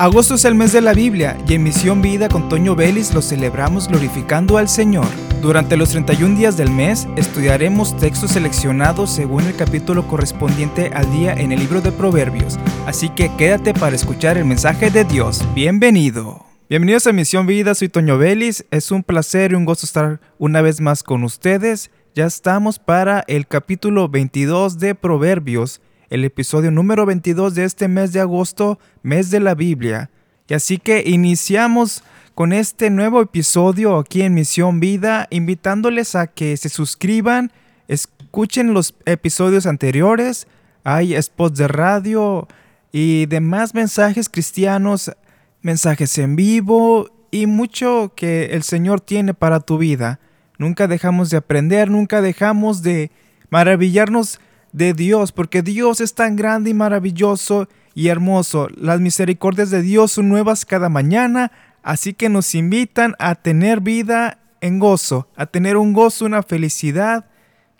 [0.00, 3.20] Agosto es el mes de la Biblia y en Misión Vida con Toño Vélez lo
[3.20, 5.08] celebramos glorificando al Señor.
[5.42, 11.32] Durante los 31 días del mes estudiaremos textos seleccionados según el capítulo correspondiente al día
[11.32, 15.44] en el libro de Proverbios, así que quédate para escuchar el mensaje de Dios.
[15.52, 16.46] Bienvenido.
[16.70, 20.62] Bienvenidos a Misión Vida, soy Toño Vélez, es un placer y un gusto estar una
[20.62, 21.90] vez más con ustedes.
[22.14, 25.80] Ya estamos para el capítulo 22 de Proverbios
[26.10, 30.10] el episodio número 22 de este mes de agosto, mes de la Biblia.
[30.48, 32.02] Y así que iniciamos
[32.34, 37.52] con este nuevo episodio aquí en Misión Vida, invitándoles a que se suscriban,
[37.88, 40.46] escuchen los episodios anteriores,
[40.84, 42.48] hay spots de radio
[42.92, 45.12] y demás mensajes cristianos,
[45.60, 50.20] mensajes en vivo y mucho que el Señor tiene para tu vida.
[50.56, 53.10] Nunca dejamos de aprender, nunca dejamos de
[53.50, 54.40] maravillarnos
[54.72, 58.68] de Dios, porque Dios es tan grande y maravilloso y hermoso.
[58.76, 64.38] Las misericordias de Dios son nuevas cada mañana, así que nos invitan a tener vida
[64.60, 67.26] en gozo, a tener un gozo, una felicidad,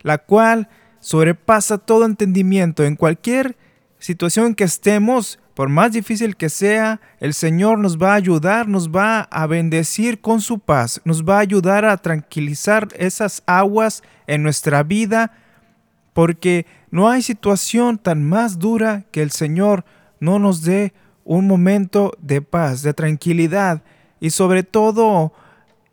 [0.01, 0.69] la cual
[1.01, 2.85] sobrepasa todo entendimiento.
[2.85, 3.57] En cualquier
[3.99, 8.91] situación que estemos, por más difícil que sea, el Señor nos va a ayudar, nos
[8.91, 14.43] va a bendecir con su paz, nos va a ayudar a tranquilizar esas aguas en
[14.43, 15.33] nuestra vida,
[16.13, 19.85] porque no hay situación tan más dura que el Señor
[20.21, 20.93] no nos dé
[21.25, 23.83] un momento de paz, de tranquilidad
[24.21, 25.33] y sobre todo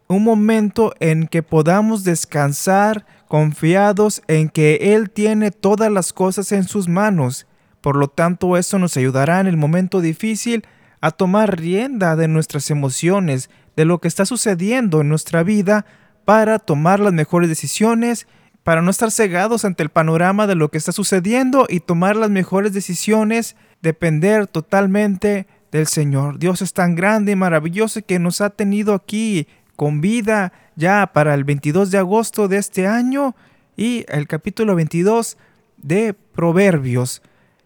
[0.08, 6.64] un momento en que podamos descansar confiados en que Él tiene todas las cosas en
[6.64, 7.48] sus manos.
[7.82, 10.66] Por lo tanto, eso nos ayudará en el momento difícil
[11.02, 15.86] a tomar rienda de nuestras emociones, de lo que está sucediendo en nuestra vida,
[16.24, 18.28] para tomar las mejores decisiones
[18.66, 22.32] para no estar cegados ante el panorama de lo que está sucediendo y tomar las
[22.32, 26.40] mejores decisiones, depender totalmente del Señor.
[26.40, 31.36] Dios es tan grande y maravilloso que nos ha tenido aquí con vida ya para
[31.36, 33.36] el 22 de agosto de este año
[33.78, 35.38] y el capítulo 22
[35.78, 37.22] de Proverbios.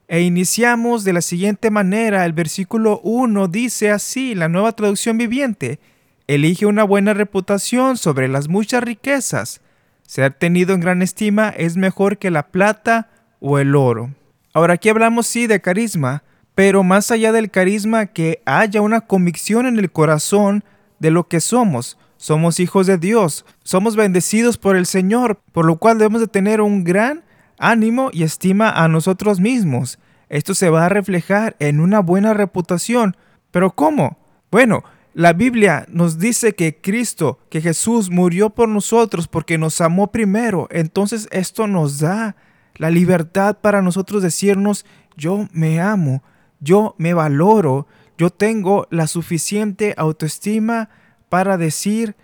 [0.10, 2.26] E iniciamos de la siguiente manera.
[2.26, 5.80] El versículo 1 dice así, la nueva traducción viviente,
[6.28, 9.62] elige una buena reputación sobre las muchas riquezas
[10.10, 14.16] ser tenido en gran estima es mejor que la plata o el oro.
[14.56, 16.24] Ahora aquí hablamos sí de carisma,
[16.56, 20.64] pero más allá del carisma que haya una convicción en el corazón
[20.98, 22.00] de lo que somos.
[22.18, 26.60] Somos hijos de Dios, somos bendecidos por el Señor, por lo cual debemos de tener
[26.60, 27.24] un gran
[27.60, 30.00] ánimo y estima a nosotros mismos.
[30.28, 33.16] Esto se va a reflejar en una buena reputación.
[33.52, 34.18] ¿Pero cómo?
[34.50, 34.84] Bueno,
[35.14, 40.68] la Biblia nos dice que Cristo, que Jesús murió por nosotros porque nos amó primero.
[40.72, 42.36] Entonces esto nos da
[42.76, 44.86] la libertad para nosotros decirnos,
[45.18, 46.24] yo me amo,
[46.60, 47.88] yo me valoro,
[48.18, 50.90] yo tengo la suficiente autoestima
[51.28, 52.16] para decir,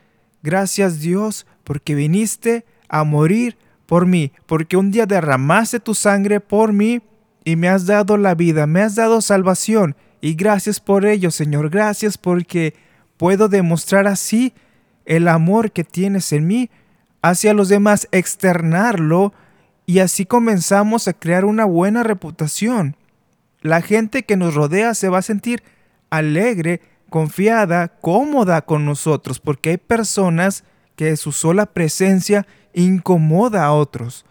[0.43, 3.57] gracias Dios, porque viniste a morir
[3.87, 7.01] por mí, porque un día derramaste tu sangre por mí
[7.43, 9.95] y me has dado la vida, me has dado salvación
[10.25, 11.69] y gracias por ello, Señor.
[11.69, 12.73] Gracias porque
[13.15, 14.55] puedo demostrar así
[15.05, 16.71] el amor que tienes en mí
[17.21, 19.33] hacia los demás, externarlo
[19.85, 22.95] y así comenzamos a crear una buena reputación.
[23.61, 25.61] La gente que nos rodea se va a sentir
[26.09, 26.81] alegre,
[27.11, 30.63] confiada, cómoda con nosotros, porque hay personas
[30.95, 34.25] que su sola presencia incomoda a otros.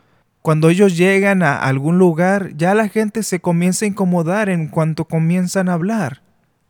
[0.44, 5.06] Cuando ellos llegan a algún lugar, ya la gente se comienza a incomodar en cuanto
[5.06, 6.21] comienzan a hablar.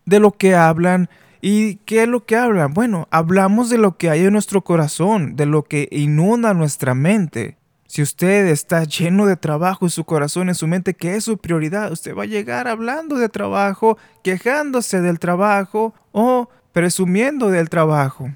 [0.05, 1.11] De lo que hablan.
[1.41, 2.73] ¿Y qué es lo que hablan?
[2.73, 7.59] Bueno, hablamos de lo que hay en nuestro corazón, de lo que inunda nuestra mente.
[7.89, 11.39] Si usted está lleno de trabajo en su corazón, en su mente, ¿qué es su
[11.39, 11.91] prioridad?
[11.91, 18.31] Usted va a llegar hablando de trabajo, quejándose del trabajo o presumiendo del trabajo.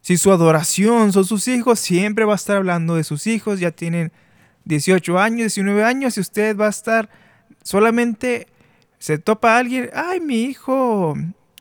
[0.00, 3.70] Si su adoración son sus hijos, siempre va a estar hablando de sus hijos, ya
[3.70, 4.10] tienen
[4.64, 7.08] 18 años, 19 años y usted va a estar
[7.62, 8.48] solamente
[8.98, 11.14] se topa a alguien, ay, mi hijo,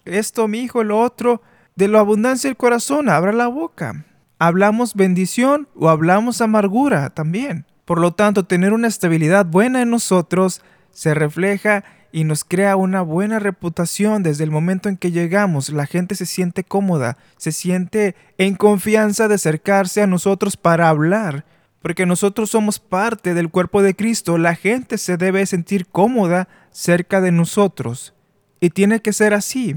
[0.06, 1.42] esto, mi hijo, lo otro,
[1.76, 4.06] de la abundancia del corazón, abra la boca.
[4.40, 7.66] Hablamos bendición o hablamos amargura también.
[7.86, 10.62] Por lo tanto, tener una estabilidad buena en nosotros
[10.92, 15.70] se refleja y nos crea una buena reputación desde el momento en que llegamos.
[15.70, 21.46] La gente se siente cómoda, se siente en confianza de acercarse a nosotros para hablar
[21.82, 27.22] porque nosotros somos parte del cuerpo de Cristo, la gente se debe sentir cómoda cerca
[27.22, 28.14] de nosotros.
[28.60, 29.76] Y tiene que ser así.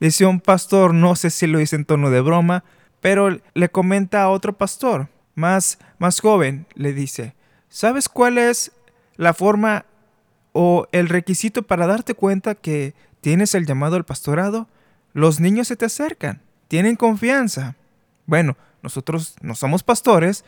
[0.00, 2.64] Dice un pastor, no sé si lo dice en tono de broma,
[3.00, 7.34] pero le comenta a otro pastor, más, más joven, le dice,
[7.68, 8.72] ¿sabes cuál es
[9.16, 9.84] la forma
[10.52, 14.68] o el requisito para darte cuenta que tienes el llamado al pastorado,
[15.12, 17.76] los niños se te acercan, tienen confianza.
[18.26, 20.44] Bueno, nosotros no somos pastores,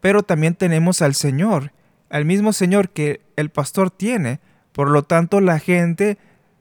[0.00, 1.72] pero también tenemos al Señor,
[2.10, 4.40] al mismo Señor que el pastor tiene.
[4.72, 6.18] Por lo tanto, la gente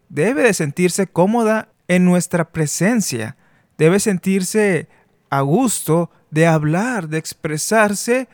[0.09, 3.37] debe de sentirse cómoda en nuestra presencia,
[3.77, 4.87] debe sentirse
[5.29, 8.27] a gusto de hablar, de expresarse,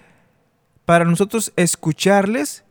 [0.86, 2.64] para nosotros escucharles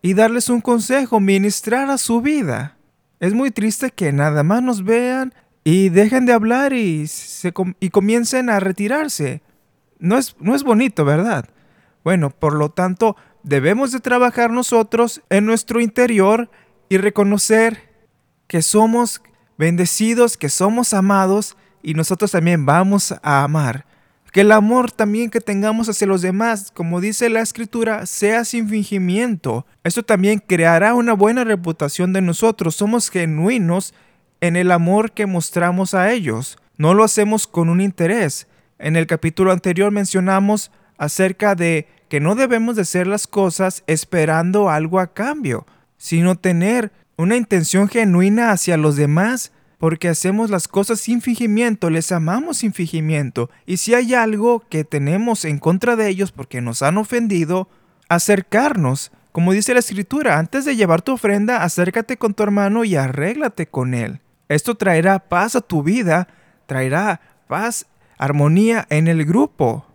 [0.00, 2.76] y darles un consejo, ministrar a su vida.
[3.20, 7.06] Es muy triste que nada más nos vean y dejen de hablar y,
[7.90, 9.42] comiencen a retirarse.
[9.98, 11.46] No es, no es bonito, ¿verdad?
[12.08, 16.50] Bueno, por lo tanto, debemos de trabajar nosotros en nuestro interior
[16.88, 17.90] y reconocer
[18.46, 19.20] que somos
[19.58, 23.84] bendecidos, que somos amados y nosotros también vamos a amar.
[24.32, 28.70] Que el amor también que tengamos hacia los demás, como dice la escritura, sea sin
[28.70, 29.66] fingimiento.
[29.84, 32.74] Esto también creará una buena reputación de nosotros.
[32.74, 33.92] Somos genuinos
[34.40, 36.56] en el amor que mostramos a ellos.
[36.78, 38.46] No lo hacemos con un interés.
[38.78, 44.70] En el capítulo anterior mencionamos acerca de que no debemos de hacer las cosas esperando
[44.70, 45.66] algo a cambio,
[45.96, 52.10] sino tener una intención genuina hacia los demás porque hacemos las cosas sin fingimiento, les
[52.10, 53.48] amamos sin fingimiento.
[53.64, 57.68] Y si hay algo que tenemos en contra de ellos porque nos han ofendido,
[58.08, 59.12] acercarnos.
[59.30, 63.68] Como dice la escritura, antes de llevar tu ofrenda, acércate con tu hermano y arréglate
[63.68, 64.20] con él.
[64.48, 66.26] Esto traerá paz a tu vida,
[66.66, 69.86] traerá paz, armonía en el grupo.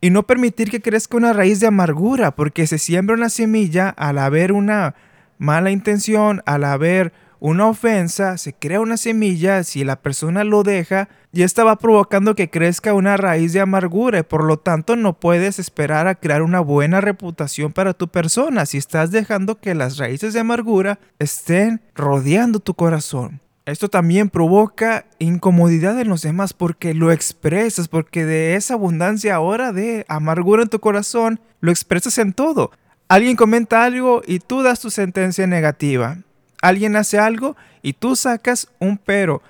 [0.00, 4.18] Y no permitir que crezca una raíz de amargura, porque se siembra una semilla al
[4.18, 4.94] haber una
[5.38, 11.08] mala intención, al haber una ofensa, se crea una semilla, si la persona lo deja,
[11.32, 15.20] y esta va provocando que crezca una raíz de amargura y por lo tanto no
[15.20, 19.98] puedes esperar a crear una buena reputación para tu persona si estás dejando que las
[19.98, 23.40] raíces de amargura estén rodeando tu corazón.
[23.68, 29.72] Esto también provoca incomodidad en los demás porque lo expresas, porque de esa abundancia ahora
[29.72, 32.70] de amargura en tu corazón, lo expresas en todo.
[33.08, 36.16] Alguien comenta algo y tú das tu sentencia negativa.
[36.62, 39.42] Alguien hace algo y tú sacas un pero.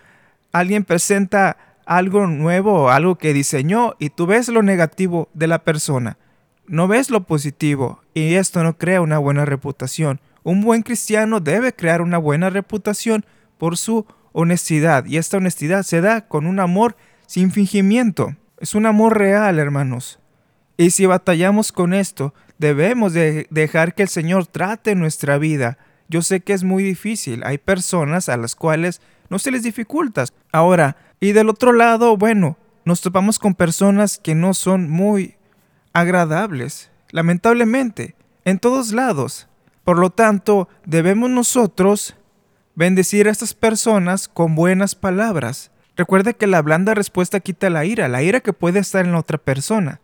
[0.50, 1.56] Alguien presenta
[1.86, 6.18] algo nuevo, algo que diseñó y tú ves lo negativo de la persona.
[6.66, 10.18] No ves lo positivo y esto no crea una buena reputación.
[10.42, 13.24] Un buen cristiano debe crear una buena reputación
[13.58, 16.96] por su honestidad y esta honestidad se da con un amor
[17.26, 18.36] sin fingimiento.
[18.58, 20.18] Es un amor real, hermanos.
[20.76, 25.78] Y si batallamos con esto, debemos de dejar que el Señor trate nuestra vida
[26.08, 27.42] yo sé que es muy difícil.
[27.44, 30.24] Hay personas a las cuales no se les dificulta.
[30.52, 35.36] Ahora, y del otro lado, bueno, nos topamos con personas que no son muy
[35.92, 38.14] agradables, lamentablemente,
[38.44, 39.48] en todos lados.
[39.84, 42.16] Por lo tanto, debemos nosotros
[42.78, 45.72] bendecir a estas personas con buenas palabras.
[45.96, 49.18] Recuerde que la blanda respuesta quita la ira, la ira que puede estar en la
[49.18, 50.00] otra persona.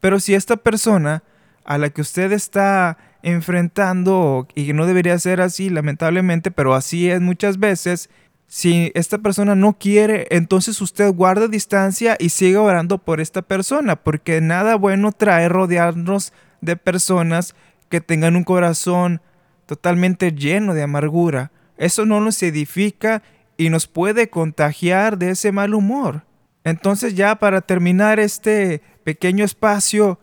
[0.00, 1.22] Pero si esta persona
[1.66, 7.20] a la que usted está enfrentando y no debería ser así, lamentablemente, pero así es
[7.20, 8.08] muchas veces.
[8.46, 13.96] Si esta persona no quiere, entonces usted guarda distancia y siga orando por esta persona,
[13.96, 16.32] porque nada bueno trae rodearnos
[16.62, 17.54] de personas
[17.90, 19.20] que tengan un corazón
[19.66, 21.50] totalmente lleno de amargura.
[21.76, 23.22] Eso no nos edifica
[23.56, 26.22] y nos puede contagiar de ese mal humor.
[26.64, 30.18] Entonces ya para terminar este pequeño espacio,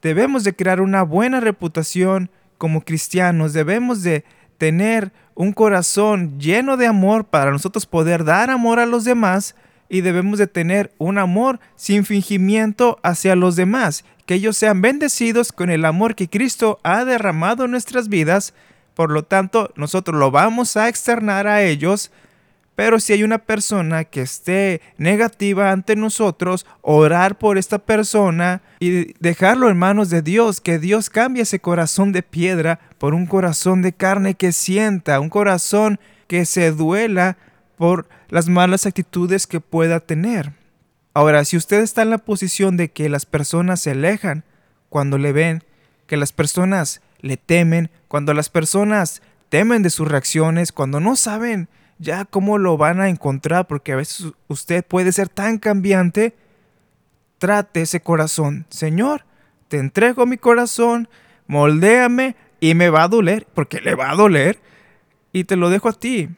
[0.00, 4.24] debemos de crear una buena reputación como cristianos, debemos de
[4.56, 9.54] tener un corazón lleno de amor para nosotros poder dar amor a los demás
[9.88, 15.52] y debemos de tener un amor sin fingimiento hacia los demás, que ellos sean bendecidos
[15.52, 18.54] con el amor que Cristo ha derramado en nuestras vidas,
[18.94, 22.10] por lo tanto nosotros lo vamos a externar a ellos
[22.74, 29.12] pero si hay una persona que esté negativa ante nosotros, orar por esta persona y
[29.20, 33.82] dejarlo en manos de Dios, que Dios cambie ese corazón de piedra por un corazón
[33.82, 37.36] de carne que sienta, un corazón que se duela
[37.76, 40.52] por las malas actitudes que pueda tener.
[41.12, 44.44] Ahora, si usted está en la posición de que las personas se alejan
[44.88, 45.62] cuando le ven,
[46.06, 51.68] que las personas le temen, cuando las personas temen de sus reacciones, cuando no saben
[51.98, 56.34] ya cómo lo van a encontrar, porque a veces usted puede ser tan cambiante,
[57.38, 58.66] trate ese corazón.
[58.68, 59.24] Señor,
[59.68, 61.08] te entrego mi corazón,
[61.46, 64.60] moldéame y me va a doler, porque le va a doler,
[65.32, 66.28] y te lo dejo a ti.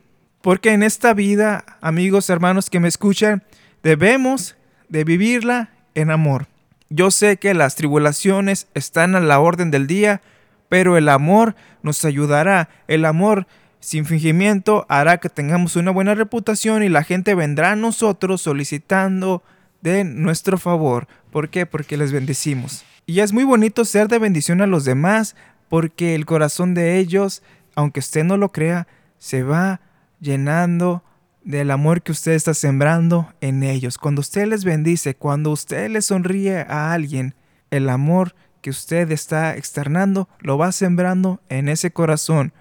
[0.42, 3.42] Porque en esta vida, amigos, hermanos que me escuchan,
[3.82, 4.56] debemos
[4.88, 6.46] de vivirla en amor.
[6.90, 10.20] Yo sé que las tribulaciones están a la orden del día,
[10.68, 12.68] pero el amor nos ayudará.
[12.88, 13.46] El amor
[13.80, 19.42] sin fingimiento hará que tengamos una buena reputación y la gente vendrá a nosotros solicitando
[19.82, 21.06] de nuestro favor.
[21.30, 21.66] ¿Por qué?
[21.66, 22.84] Porque les bendecimos.
[23.06, 25.36] Y es muy bonito ser de bendición a los demás
[25.68, 27.42] porque el corazón de ellos,
[27.74, 28.86] aunque usted no lo crea,
[29.18, 29.80] se va
[30.20, 31.04] llenando
[31.42, 33.98] del amor que usted está sembrando en ellos.
[33.98, 37.34] Cuando usted les bendice, cuando usted le sonríe a alguien,
[37.70, 42.54] el amor que usted está externando lo va sembrando en ese corazón.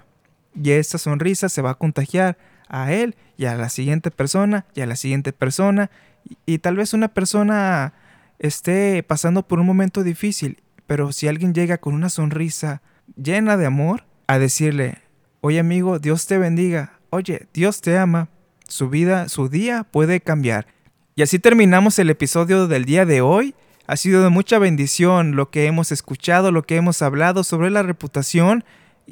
[0.54, 4.82] Y esa sonrisa se va a contagiar a él y a la siguiente persona y
[4.82, 5.90] a la siguiente persona.
[6.30, 7.94] Y, y tal vez una persona
[8.38, 12.82] esté pasando por un momento difícil, pero si alguien llega con una sonrisa
[13.16, 14.98] llena de amor, a decirle,
[15.40, 18.28] oye amigo, Dios te bendiga, oye, Dios te ama,
[18.68, 20.68] su vida, su día puede cambiar.
[21.16, 23.56] Y así terminamos el episodio del día de hoy.
[23.86, 27.84] Ha sido de mucha bendición lo que hemos escuchado, lo que hemos hablado sobre la
[27.84, 28.64] reputación,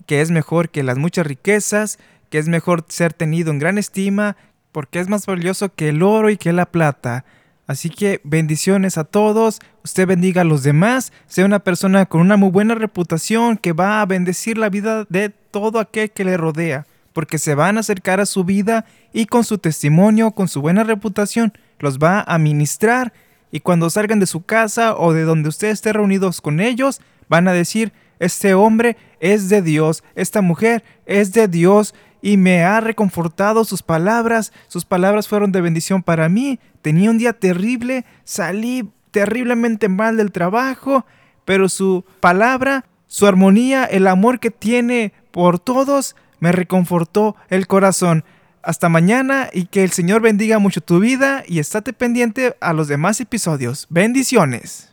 [0.05, 1.99] que es mejor que las muchas riquezas,
[2.29, 4.37] que es mejor ser tenido en gran estima,
[4.71, 7.25] porque es más valioso que el oro y que la plata.
[7.67, 12.37] Así que bendiciones a todos, usted bendiga a los demás, sea una persona con una
[12.37, 16.85] muy buena reputación que va a bendecir la vida de todo aquel que le rodea
[17.13, 20.83] porque se van a acercar a su vida y con su testimonio, con su buena
[20.83, 23.13] reputación, los va a ministrar
[23.51, 27.47] y cuando salgan de su casa o de donde usted esté reunidos con ellos, van
[27.47, 32.79] a decir, este hombre es de Dios, esta mujer es de Dios y me ha
[32.79, 38.89] reconfortado sus palabras, sus palabras fueron de bendición para mí, tenía un día terrible, salí
[39.11, 41.05] terriblemente mal del trabajo,
[41.45, 48.23] pero su palabra, su armonía, el amor que tiene por todos, me reconfortó el corazón.
[48.63, 52.87] Hasta mañana y que el Señor bendiga mucho tu vida y estate pendiente a los
[52.87, 53.87] demás episodios.
[53.89, 54.90] Bendiciones.